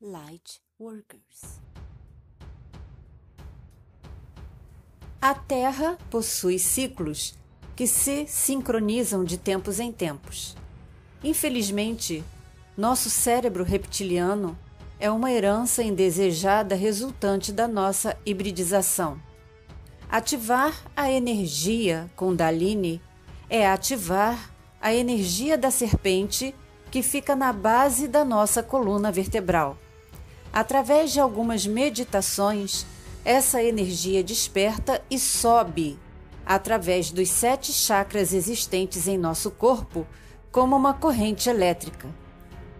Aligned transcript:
Light 0.00 0.60
Workers. 0.78 1.60
A 5.20 5.34
Terra 5.34 5.96
possui 6.10 6.58
ciclos 6.58 7.34
que 7.74 7.86
se 7.86 8.26
sincronizam 8.26 9.24
de 9.24 9.38
tempos 9.38 9.80
em 9.80 9.90
tempos. 9.90 10.56
Infelizmente, 11.22 12.22
nosso 12.76 13.08
cérebro 13.08 13.64
reptiliano 13.64 14.58
é 14.98 15.10
uma 15.10 15.30
herança 15.30 15.82
indesejada 15.82 16.74
resultante 16.74 17.52
da 17.52 17.66
nossa 17.66 18.18
hibridização. 18.26 19.18
Ativar 20.10 20.74
a 20.94 21.10
energia 21.10 22.10
Kundalini 22.14 23.00
é 23.48 23.66
ativar 23.66 24.50
a 24.80 24.92
energia 24.92 25.56
da 25.56 25.70
serpente 25.70 26.54
que 26.90 27.02
fica 27.02 27.34
na 27.34 27.52
base 27.52 28.06
da 28.06 28.24
nossa 28.24 28.62
coluna 28.62 29.10
vertebral. 29.10 29.78
Através 30.54 31.10
de 31.10 31.18
algumas 31.18 31.66
meditações, 31.66 32.86
essa 33.24 33.60
energia 33.60 34.22
desperta 34.22 35.02
e 35.10 35.18
sobe 35.18 35.98
através 36.46 37.10
dos 37.10 37.28
sete 37.28 37.72
chakras 37.72 38.32
existentes 38.32 39.08
em 39.08 39.18
nosso 39.18 39.50
corpo 39.50 40.06
como 40.52 40.76
uma 40.76 40.94
corrente 40.94 41.50
elétrica. 41.50 42.08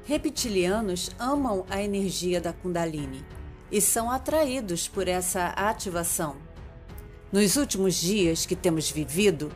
Reptilianos 0.04 1.10
amam 1.18 1.66
a 1.68 1.82
energia 1.82 2.40
da 2.40 2.52
Kundalini 2.52 3.24
e 3.72 3.80
são 3.80 4.08
atraídos 4.08 4.86
por 4.86 5.08
essa 5.08 5.46
ativação. 5.48 6.36
Nos 7.32 7.56
últimos 7.56 7.96
dias 7.96 8.46
que 8.46 8.54
temos 8.54 8.88
vivido, 8.88 9.50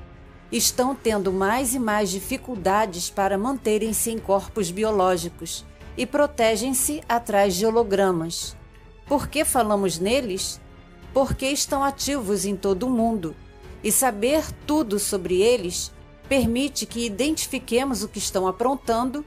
estão 0.51 0.93
tendo 0.93 1.33
mais 1.33 1.73
e 1.73 1.79
mais 1.79 2.11
dificuldades 2.11 3.11
para 3.11 3.39
manterem-se 3.39 4.11
em 4.11 4.19
corpos 4.19 4.73
biológicos 4.73 5.65
e 5.99 6.07
protegem-se 6.07 7.03
atrás 7.09 7.57
de 7.57 7.67
hologramas. 7.67 8.57
Por 9.07 9.27
que 9.27 9.45
falamos 9.45 9.99
neles? 9.99 10.61
Porque 11.13 11.47
estão 11.47 11.83
ativos 11.83 12.45
em 12.47 12.55
todo 12.55 12.87
o 12.87 12.91
mundo 12.91 13.35
e 13.83 13.91
saber 13.91 14.51
tudo 14.65 14.99
sobre 14.99 15.43
eles 15.43 15.93
permite 16.29 16.87
que 16.87 17.07
identifiquemos 17.07 18.05
o 18.05 18.09
que 18.09 18.19
estão 18.19 18.47
aprontando 18.47 19.25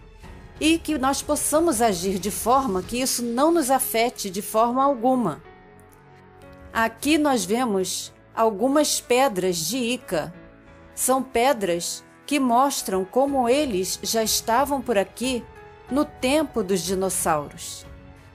e 0.60 0.78
que 0.78 0.98
nós 0.98 1.22
possamos 1.22 1.82
agir 1.82 2.20
de 2.20 2.30
forma 2.30 2.84
que 2.84 3.02
isso 3.02 3.24
não 3.24 3.52
nos 3.52 3.72
afete 3.72 4.30
de 4.30 4.42
forma 4.42 4.84
alguma. 4.84 5.42
Aqui 6.72 7.18
nós 7.18 7.44
vemos 7.44 8.14
algumas 8.34 9.02
pedras 9.02 9.58
de 9.58 9.78
Ica. 9.78 10.34
São 10.94 11.24
pedras 11.24 12.04
que 12.26 12.40
mostram 12.40 13.04
como 13.04 13.50
eles 13.50 14.00
já 14.04 14.24
estavam 14.24 14.80
por 14.82 14.98
aqui 14.98 15.44
no 15.92 16.06
tempo 16.06 16.64
dos 16.64 16.81
dinossauros. 16.81 17.86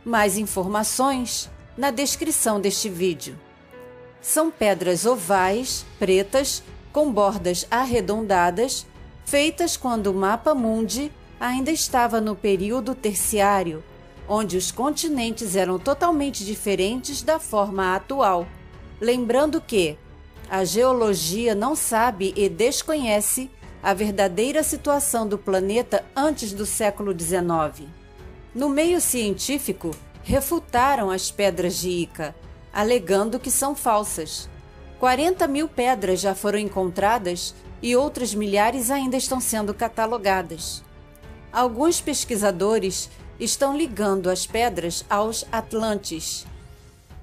Mais 0.04 0.36
informações 0.36 1.50
na 1.76 1.90
descrição 1.90 2.60
deste 2.60 2.88
vídeo. 2.88 3.38
São 4.20 4.50
pedras 4.50 5.06
ovais, 5.06 5.86
pretas, 5.98 6.62
com 6.92 7.10
bordas 7.10 7.66
arredondadas, 7.70 8.86
feitas 9.24 9.76
quando 9.76 10.08
o 10.08 10.14
mapa 10.14 10.54
mundi 10.54 11.10
ainda 11.40 11.70
estava 11.70 12.20
no 12.20 12.36
período 12.36 12.94
terciário, 12.94 13.82
onde 14.28 14.56
os 14.56 14.70
continentes 14.70 15.56
eram 15.56 15.78
totalmente 15.78 16.44
diferentes 16.44 17.22
da 17.22 17.38
forma 17.38 17.94
atual. 17.94 18.46
Lembrando 19.00 19.60
que 19.60 19.98
a 20.48 20.64
geologia 20.64 21.54
não 21.54 21.74
sabe 21.74 22.32
e 22.36 22.48
desconhece 22.48 23.50
a 23.82 23.94
verdadeira 23.94 24.62
situação 24.62 25.26
do 25.26 25.38
planeta 25.38 26.04
antes 26.14 26.52
do 26.52 26.66
século 26.66 27.12
XIX. 27.18 27.88
No 28.54 28.68
meio 28.68 29.00
científico, 29.00 29.90
refutaram 30.22 31.10
as 31.10 31.30
pedras 31.30 31.76
de 31.76 31.88
Ica, 31.88 32.34
alegando 32.72 33.38
que 33.38 33.50
são 33.50 33.74
falsas. 33.74 34.48
40 34.98 35.46
mil 35.46 35.68
pedras 35.68 36.20
já 36.20 36.34
foram 36.34 36.58
encontradas 36.58 37.54
e 37.82 37.94
outras 37.94 38.34
milhares 38.34 38.90
ainda 38.90 39.16
estão 39.16 39.40
sendo 39.40 39.72
catalogadas. 39.74 40.82
Alguns 41.52 42.00
pesquisadores 42.00 43.10
estão 43.38 43.76
ligando 43.76 44.28
as 44.28 44.46
pedras 44.46 45.04
aos 45.08 45.44
Atlantes. 45.52 46.46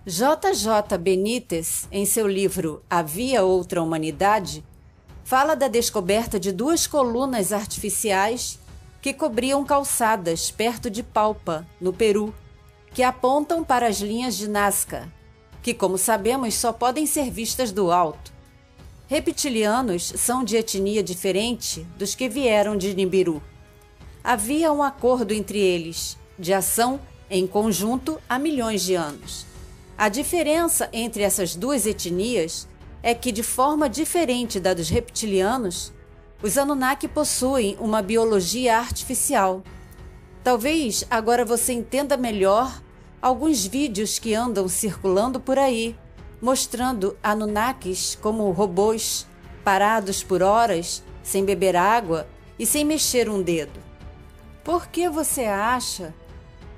JJ 0.06 0.98
Benítez, 1.00 1.88
em 1.92 2.06
seu 2.06 2.28
livro 2.28 2.84
Havia 2.90 3.44
Outra 3.44 3.82
Humanidade, 3.82 4.64
fala 5.24 5.56
da 5.56 5.68
descoberta 5.68 6.40
de 6.40 6.52
duas 6.52 6.86
colunas 6.86 7.54
artificiais 7.54 8.60
que 9.02 9.14
cobriam 9.14 9.64
calçadas 9.66 10.52
perto 10.52 10.90
de 10.90 11.04
Palpa, 11.04 11.68
no 11.80 11.92
Peru, 11.92 12.34
que 12.94 13.04
apontam 13.04 13.64
para 13.64 13.88
as 13.88 14.00
linhas 14.00 14.36
de 14.36 14.48
Nazca, 14.48 15.12
que, 15.62 15.74
como 15.74 15.98
sabemos, 15.98 16.56
só 16.56 16.72
podem 16.72 17.06
ser 17.06 17.30
vistas 17.30 17.72
do 17.72 17.92
alto. 17.92 18.32
Reptilianos 19.08 20.14
são 20.16 20.44
de 20.44 20.56
etnia 20.56 21.04
diferente 21.04 21.86
dos 21.98 22.16
que 22.16 22.30
vieram 22.30 22.78
de 22.78 22.94
Nibiru. 22.96 23.42
Havia 24.24 24.72
um 24.72 24.82
acordo 24.82 25.34
entre 25.34 25.60
eles, 25.60 26.18
de 26.40 26.54
ação 26.54 27.00
em 27.30 27.46
conjunto 27.46 28.20
há 28.30 28.40
milhões 28.40 28.84
de 28.84 28.96
anos. 28.96 29.46
A 29.98 30.08
diferença 30.08 30.90
entre 30.94 31.24
essas 31.24 31.56
duas 31.56 31.86
etnias 31.86 32.68
é 33.04 33.14
que, 33.14 33.34
de 33.34 33.44
forma 33.44 33.90
diferente 33.90 34.62
da 34.62 34.74
dos 34.74 34.90
reptilianos, 34.90 35.92
os 36.42 36.58
Anunnaki 36.58 37.08
possuem 37.08 37.76
uma 37.80 38.02
biologia 38.02 38.78
artificial. 38.78 39.62
Talvez 40.42 41.06
agora 41.10 41.44
você 41.44 41.74
entenda 41.74 42.16
melhor 42.16 42.82
alguns 43.22 43.66
vídeos 43.66 44.20
que 44.20 44.34
andam 44.34 44.68
circulando 44.70 45.40
por 45.40 45.60
aí, 45.60 45.96
mostrando 46.42 47.18
Anunnakis 47.22 48.18
como 48.22 48.50
robôs, 48.52 49.28
parados 49.66 50.24
por 50.24 50.42
horas, 50.42 51.04
sem 51.22 51.44
beber 51.44 51.76
água 51.76 52.28
e 52.58 52.66
sem 52.66 52.86
mexer 52.86 53.30
um 53.30 53.42
dedo. 53.42 53.80
Por 54.64 54.88
que 54.88 55.10
você 55.10 55.44
acha 55.44 56.14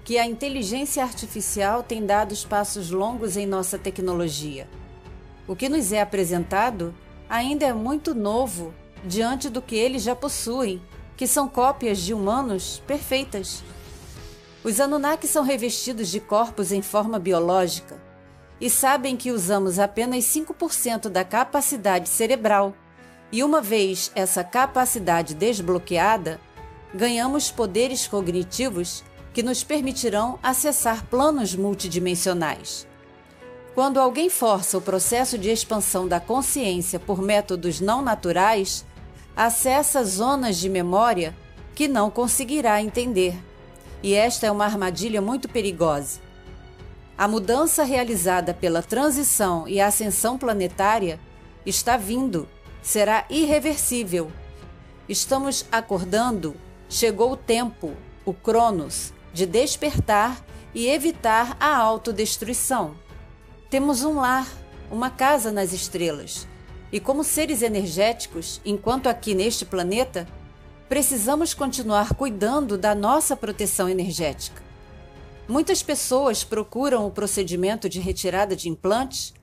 que 0.04 0.18
a 0.18 0.26
inteligência 0.26 1.04
artificial 1.04 1.84
tem 1.84 2.06
dado 2.06 2.36
passos 2.48 2.92
longos 2.92 3.38
em 3.38 3.46
nossa 3.46 3.78
tecnologia? 3.78 4.68
O 5.48 5.56
que 5.56 5.70
nos 5.70 5.92
é 5.92 6.02
apresentado 6.02 6.94
ainda 7.30 7.66
é 7.66 7.74
muito 7.74 8.16
novo 8.16 8.74
diante 9.04 9.50
do 9.50 9.62
que 9.62 9.76
eles 9.76 10.02
já 10.02 10.16
possuem, 10.16 10.82
que 11.16 11.28
são 11.28 11.48
cópias 11.48 12.00
de 12.00 12.14
humanos 12.14 12.82
perfeitas. 12.88 13.64
Os 14.64 14.80
Anunnaki 14.80 15.28
são 15.28 15.44
revestidos 15.44 16.10
de 16.10 16.20
corpos 16.20 16.72
em 16.72 16.82
forma 16.82 17.20
biológica 17.20 18.02
e 18.60 18.70
sabem 18.70 19.16
que 19.16 19.32
usamos 19.32 19.78
apenas 19.78 20.24
5% 20.26 21.10
da 21.10 21.24
capacidade 21.24 22.10
cerebral, 22.10 22.74
e 23.32 23.44
uma 23.44 23.62
vez 23.62 24.12
essa 24.16 24.44
capacidade 24.44 25.36
desbloqueada, 25.36 26.40
ganhamos 26.94 27.52
poderes 27.52 28.08
cognitivos 28.08 29.04
que 29.34 29.44
nos 29.44 29.64
permitirão 29.64 30.40
acessar 30.42 31.06
planos 31.06 31.54
multidimensionais. 31.54 32.88
Quando 33.76 34.00
alguém 34.00 34.30
força 34.30 34.78
o 34.78 34.82
processo 34.82 35.38
de 35.38 35.50
expansão 35.50 36.08
da 36.08 36.18
consciência 36.18 36.98
por 36.98 37.22
métodos 37.22 37.82
não 37.82 38.02
naturais, 38.02 38.86
acessa 39.36 40.02
zonas 40.06 40.56
de 40.56 40.70
memória 40.70 41.36
que 41.76 41.86
não 41.86 42.10
conseguirá 42.10 42.82
entender. 42.82 43.38
E 44.02 44.14
esta 44.14 44.48
é 44.48 44.52
uma 44.52 44.64
armadilha 44.64 45.22
muito 45.22 45.50
perigosa. 45.50 46.22
A 47.18 47.28
mudança 47.28 47.84
realizada 47.84 48.54
pela 48.54 48.82
transição 48.82 49.68
e 49.68 49.82
ascensão 49.82 50.38
planetária 50.38 51.20
está 51.66 51.98
vindo, 51.98 52.48
será 52.82 53.26
irreversível. 53.30 54.32
Estamos 55.10 55.66
acordando, 55.70 56.56
chegou 56.88 57.34
o 57.34 57.38
tempo, 57.38 57.92
o 58.24 58.34
Cronos, 58.34 59.12
de 59.34 59.46
despertar 59.46 60.42
e 60.74 60.88
evitar 60.88 61.58
a 61.60 61.76
autodestruição. 61.76 63.04
Temos 63.70 64.04
um 64.04 64.20
lar, 64.20 64.48
uma 64.92 65.10
casa 65.10 65.52
nas 65.52 65.74
estrelas. 65.74 66.48
E 66.92 67.00
como 67.00 67.24
seres 67.24 67.64
energéticos, 67.64 68.62
enquanto 68.64 69.08
aqui 69.08 69.34
neste 69.34 69.66
planeta, 69.66 70.28
precisamos 70.88 71.54
continuar 71.54 72.14
cuidando 72.14 72.78
da 72.78 72.94
nossa 72.94 73.36
proteção 73.36 73.90
energética. 73.90 74.62
Muitas 75.48 75.82
pessoas 75.82 76.44
procuram 76.44 77.08
o 77.08 77.12
procedimento 77.12 77.90
de 77.90 78.00
retirada 78.00 78.56
de 78.56 78.70
implantes 78.70 79.34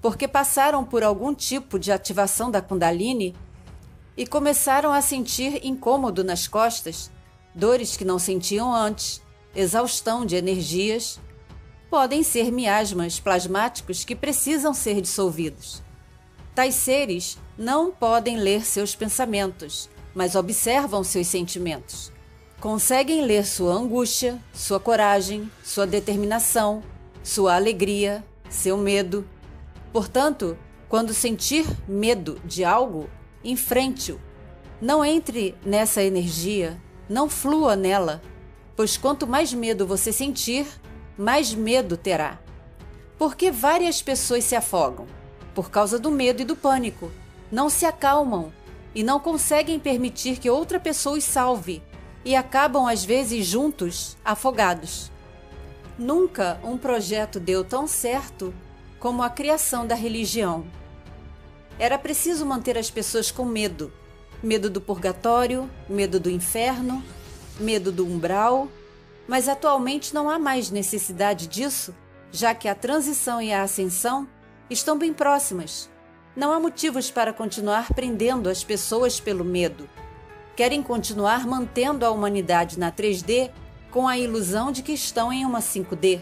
porque 0.00 0.28
passaram 0.28 0.84
por 0.84 1.02
algum 1.02 1.34
tipo 1.34 1.78
de 1.78 1.90
ativação 1.90 2.50
da 2.50 2.60
Kundalini 2.60 3.34
e 4.16 4.26
começaram 4.26 4.92
a 4.92 5.00
sentir 5.00 5.64
incômodo 5.64 6.22
nas 6.22 6.46
costas, 6.46 7.10
dores 7.54 7.96
que 7.96 8.04
não 8.04 8.18
sentiam 8.18 8.72
antes, 8.74 9.22
exaustão 9.54 10.24
de 10.24 10.36
energias 10.36 11.18
podem 11.90 12.22
ser 12.22 12.52
miasmas 12.52 13.18
plasmáticos 13.18 14.04
que 14.04 14.14
precisam 14.14 14.72
ser 14.72 15.00
dissolvidos. 15.00 15.82
Tais 16.54 16.76
seres 16.76 17.36
não 17.58 17.90
podem 17.90 18.36
ler 18.36 18.64
seus 18.64 18.94
pensamentos, 18.94 19.90
mas 20.14 20.36
observam 20.36 21.02
seus 21.02 21.26
sentimentos. 21.26 22.12
conseguem 22.60 23.22
ler 23.22 23.46
sua 23.46 23.72
angústia, 23.72 24.38
sua 24.52 24.78
coragem, 24.78 25.50
sua 25.64 25.86
determinação, 25.86 26.82
sua 27.22 27.56
alegria, 27.56 28.22
seu 28.50 28.76
medo. 28.76 29.26
Portanto, 29.92 30.56
quando 30.88 31.14
sentir 31.14 31.66
medo 31.88 32.38
de 32.44 32.62
algo, 32.62 33.08
enfrente-o. 33.42 34.20
Não 34.80 35.04
entre 35.04 35.54
nessa 35.64 36.02
energia, 36.02 36.80
não 37.08 37.28
flua 37.28 37.74
nela, 37.74 38.22
pois 38.76 38.96
quanto 38.96 39.26
mais 39.26 39.52
medo 39.54 39.86
você 39.86 40.12
sentir, 40.12 40.66
mais 41.20 41.52
medo 41.52 41.98
terá. 41.98 42.38
Porque 43.18 43.50
várias 43.50 44.00
pessoas 44.00 44.42
se 44.44 44.56
afogam 44.56 45.06
por 45.54 45.70
causa 45.70 45.98
do 45.98 46.10
medo 46.10 46.40
e 46.40 46.44
do 46.46 46.56
pânico, 46.56 47.10
não 47.52 47.68
se 47.68 47.84
acalmam 47.84 48.50
e 48.94 49.02
não 49.02 49.20
conseguem 49.20 49.78
permitir 49.78 50.38
que 50.38 50.48
outra 50.48 50.80
pessoa 50.80 51.18
os 51.18 51.24
salve 51.24 51.82
e 52.24 52.34
acabam 52.34 52.86
às 52.86 53.04
vezes 53.04 53.44
juntos, 53.44 54.16
afogados. 54.24 55.10
Nunca 55.98 56.58
um 56.64 56.78
projeto 56.78 57.38
deu 57.38 57.62
tão 57.62 57.86
certo 57.86 58.54
como 58.98 59.22
a 59.22 59.28
criação 59.28 59.86
da 59.86 59.94
religião. 59.94 60.64
Era 61.78 61.98
preciso 61.98 62.46
manter 62.46 62.78
as 62.78 62.90
pessoas 62.90 63.30
com 63.30 63.44
medo: 63.44 63.92
medo 64.42 64.70
do 64.70 64.80
purgatório, 64.80 65.68
medo 65.86 66.18
do 66.18 66.30
inferno, 66.30 67.04
medo 67.58 67.92
do 67.92 68.06
umbral, 68.06 68.68
mas 69.26 69.48
atualmente 69.48 70.14
não 70.14 70.28
há 70.28 70.38
mais 70.38 70.70
necessidade 70.70 71.46
disso, 71.46 71.94
já 72.32 72.54
que 72.54 72.68
a 72.68 72.74
transição 72.74 73.40
e 73.40 73.52
a 73.52 73.62
ascensão 73.62 74.28
estão 74.68 74.96
bem 74.96 75.12
próximas. 75.12 75.90
Não 76.36 76.52
há 76.52 76.60
motivos 76.60 77.10
para 77.10 77.32
continuar 77.32 77.92
prendendo 77.92 78.48
as 78.48 78.62
pessoas 78.62 79.18
pelo 79.18 79.44
medo. 79.44 79.88
Querem 80.56 80.82
continuar 80.82 81.46
mantendo 81.46 82.04
a 82.04 82.10
humanidade 82.10 82.78
na 82.78 82.92
3D 82.92 83.50
com 83.90 84.06
a 84.06 84.16
ilusão 84.16 84.70
de 84.70 84.82
que 84.82 84.92
estão 84.92 85.32
em 85.32 85.44
uma 85.44 85.60
5D. 85.60 86.20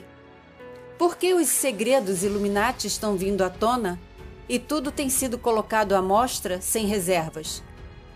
Por 0.97 1.17
que 1.17 1.35
os 1.35 1.49
segredos 1.49 2.25
Illuminati 2.25 2.87
estão 2.87 3.17
vindo 3.17 3.43
à 3.45 3.50
tona 3.50 4.00
e 4.49 4.59
tudo 4.59 4.91
tem 4.91 5.11
sido 5.11 5.39
colocado 5.39 5.95
à 5.95 6.03
mostra 6.03 6.61
sem 6.61 6.87
reservas? 6.87 7.62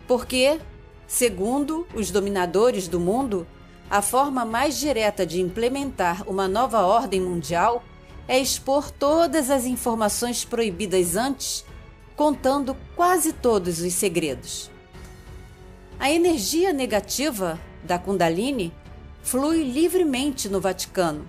Porque, 0.08 0.58
segundo 1.06 1.86
os 1.94 2.10
dominadores 2.10 2.88
do 2.88 2.98
mundo, 2.98 3.46
a 3.92 4.00
forma 4.00 4.46
mais 4.46 4.78
direta 4.78 5.26
de 5.26 5.38
implementar 5.38 6.26
uma 6.26 6.48
nova 6.48 6.80
ordem 6.80 7.20
mundial 7.20 7.84
é 8.26 8.38
expor 8.38 8.90
todas 8.90 9.50
as 9.50 9.66
informações 9.66 10.46
proibidas 10.46 11.14
antes, 11.14 11.62
contando 12.16 12.74
quase 12.96 13.34
todos 13.34 13.82
os 13.82 13.92
segredos. 13.92 14.70
A 16.00 16.10
energia 16.10 16.72
negativa 16.72 17.60
da 17.84 17.98
Kundalini 17.98 18.72
flui 19.22 19.62
livremente 19.62 20.48
no 20.48 20.58
Vaticano. 20.58 21.28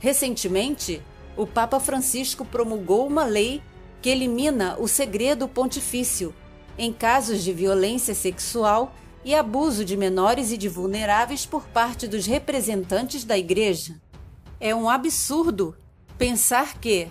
Recentemente, 0.00 1.00
o 1.34 1.46
Papa 1.46 1.80
Francisco 1.80 2.44
promulgou 2.44 3.06
uma 3.06 3.24
lei 3.24 3.62
que 4.02 4.10
elimina 4.10 4.76
o 4.78 4.86
segredo 4.86 5.48
pontifício 5.48 6.34
em 6.76 6.92
casos 6.92 7.42
de 7.42 7.54
violência 7.54 8.14
sexual 8.14 8.94
e 9.24 9.34
abuso 9.34 9.84
de 9.84 9.96
menores 9.96 10.52
e 10.52 10.58
de 10.58 10.68
vulneráveis 10.68 11.46
por 11.46 11.64
parte 11.68 12.06
dos 12.06 12.26
representantes 12.26 13.24
da 13.24 13.38
Igreja. 13.38 14.00
É 14.60 14.74
um 14.74 14.88
absurdo 14.88 15.76
pensar 16.18 16.78
que 16.78 17.08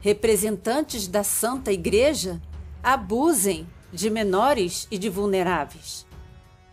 representantes 0.00 1.06
da 1.06 1.22
Santa 1.22 1.70
Igreja 1.70 2.40
abusem 2.82 3.66
de 3.92 4.10
menores 4.10 4.88
e 4.90 4.98
de 4.98 5.08
vulneráveis. 5.08 6.06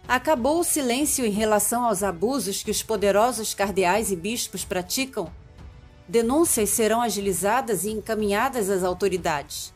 Acabou 0.07 0.59
o 0.59 0.63
silêncio 0.63 1.25
em 1.25 1.29
relação 1.29 1.85
aos 1.85 2.03
abusos 2.03 2.63
que 2.63 2.71
os 2.71 2.81
poderosos 2.81 3.53
cardeais 3.53 4.12
e 4.12 4.15
bispos 4.15 4.65
praticam. 4.65 5.31
Denúncias 6.07 6.69
serão 6.69 7.01
agilizadas 7.01 7.85
e 7.85 7.91
encaminhadas 7.91 8.69
às 8.69 8.83
autoridades. 8.83 9.74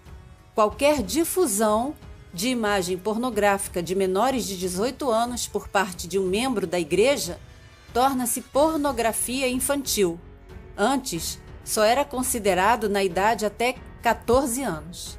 Qualquer 0.53 1.01
difusão 1.03 1.95
de 2.35 2.49
imagem 2.49 2.97
pornográfica 2.97 3.81
de 3.81 3.95
menores 3.95 4.45
de 4.45 4.57
18 4.57 5.09
anos 5.09 5.47
por 5.47 5.69
parte 5.69 6.05
de 6.05 6.19
um 6.19 6.27
membro 6.27 6.67
da 6.67 6.77
igreja 6.77 7.39
torna-se 7.93 8.41
pornografia 8.41 9.47
infantil. 9.47 10.19
Antes, 10.77 11.39
só 11.63 11.85
era 11.85 12.03
considerado 12.03 12.89
na 12.89 13.01
idade 13.01 13.45
até 13.45 13.75
14 14.01 14.61
anos. 14.61 15.17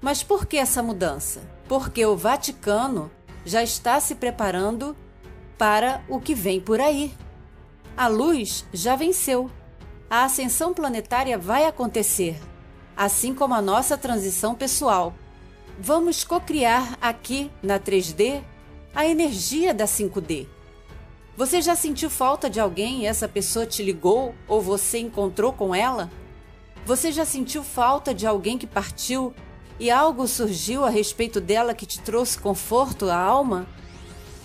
Mas 0.00 0.24
por 0.24 0.44
que 0.44 0.56
essa 0.56 0.82
mudança? 0.82 1.40
Porque 1.68 2.04
o 2.04 2.16
Vaticano 2.16 3.12
já 3.44 3.62
está 3.62 4.00
se 4.00 4.16
preparando 4.16 4.96
para 5.56 6.02
o 6.08 6.20
que 6.20 6.34
vem 6.34 6.60
por 6.60 6.80
aí. 6.80 7.14
A 7.96 8.08
luz 8.08 8.66
já 8.72 8.96
venceu. 8.96 9.48
A 10.10 10.24
ascensão 10.24 10.74
planetária 10.74 11.38
vai 11.38 11.64
acontecer, 11.64 12.40
assim 12.96 13.32
como 13.32 13.54
a 13.54 13.62
nossa 13.62 13.96
transição 13.96 14.52
pessoal. 14.52 15.14
Vamos 15.78 16.24
cocriar 16.24 16.96
aqui 17.02 17.50
na 17.62 17.78
3D 17.78 18.42
a 18.94 19.06
energia 19.06 19.74
da 19.74 19.84
5D. 19.84 20.46
Você 21.36 21.60
já 21.60 21.76
sentiu 21.76 22.08
falta 22.08 22.48
de 22.48 22.58
alguém 22.58 23.02
e 23.02 23.06
essa 23.06 23.28
pessoa 23.28 23.66
te 23.66 23.82
ligou 23.82 24.34
ou 24.48 24.58
você 24.58 24.98
encontrou 24.98 25.52
com 25.52 25.74
ela? 25.74 26.10
Você 26.86 27.12
já 27.12 27.26
sentiu 27.26 27.62
falta 27.62 28.14
de 28.14 28.26
alguém 28.26 28.56
que 28.56 28.66
partiu 28.66 29.34
e 29.78 29.90
algo 29.90 30.26
surgiu 30.26 30.82
a 30.82 30.88
respeito 30.88 31.42
dela 31.42 31.74
que 31.74 31.84
te 31.84 32.00
trouxe 32.00 32.38
conforto 32.38 33.10
à 33.10 33.18
alma? 33.18 33.66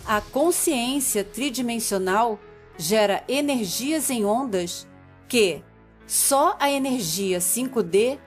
A 0.05 0.19
consciência 0.19 1.23
tridimensional 1.23 2.37
gera 2.77 3.23
energias 3.29 4.09
em 4.09 4.25
ondas 4.25 4.85
que 5.29 5.63
só 6.05 6.57
a 6.59 6.69
energia 6.69 7.39
5D 7.39 8.19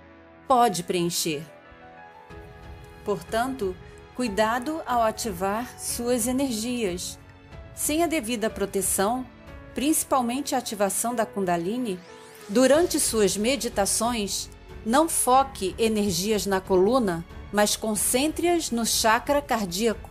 pode 0.49 0.83
preencher. 0.85 1.54
Portanto, 3.05 3.77
cuidado 4.15 4.81
ao 4.87 5.03
ativar 5.03 5.79
suas 5.79 6.27
energias. 6.27 7.19
Sem 7.75 8.03
a 8.03 8.07
devida 8.07 8.49
proteção, 8.49 9.27
principalmente 9.75 10.55
a 10.55 10.59
ativação 10.59 11.15
da 11.15 11.27
Kundalini, 11.27 11.99
durante 12.49 13.01
suas 13.01 13.37
meditações, 13.37 14.49
não 14.87 15.09
foque 15.09 15.75
energias 15.79 16.47
na 16.47 16.61
coluna, 16.61 17.25
mas 17.53 17.77
concentre-as 17.77 18.71
no 18.71 18.85
chakra 18.87 19.41
cardíaco. 19.41 20.11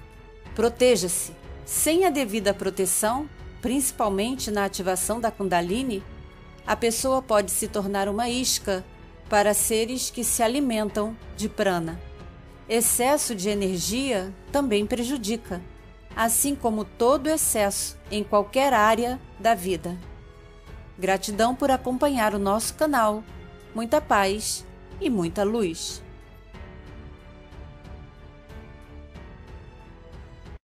Proteja-se. 0.55 1.33
Sem 1.65 2.05
a 2.05 2.09
devida 2.09 2.53
proteção, 2.53 3.29
principalmente 3.61 4.51
na 4.51 4.65
ativação 4.65 5.19
da 5.19 5.31
Kundalini, 5.31 6.03
a 6.67 6.75
pessoa 6.75 7.21
pode 7.21 7.51
se 7.51 7.67
tornar 7.67 8.07
uma 8.09 8.29
isca 8.29 8.83
para 9.29 9.53
seres 9.53 10.09
que 10.09 10.23
se 10.23 10.43
alimentam 10.43 11.15
de 11.35 11.47
prana. 11.47 11.99
Excesso 12.67 13.35
de 13.35 13.49
energia 13.49 14.33
também 14.51 14.85
prejudica, 14.85 15.61
assim 16.15 16.55
como 16.55 16.85
todo 16.85 17.27
excesso 17.27 17.97
em 18.09 18.23
qualquer 18.23 18.73
área 18.73 19.19
da 19.39 19.53
vida. 19.53 19.97
Gratidão 20.97 21.53
por 21.55 21.71
acompanhar 21.71 22.33
o 22.33 22.39
nosso 22.39 22.73
canal 22.75 23.23
muita 23.73 23.99
paz 23.99 24.65
e 25.01 25.09
muita 25.09 25.43
luz. 25.43 26.03